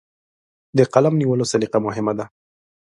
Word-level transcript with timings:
د 0.77 0.79
قلم 0.93 1.13
نیولو 1.21 1.49
سلیقه 1.51 1.79
مهمه 1.85 2.13
ده. 2.17 2.25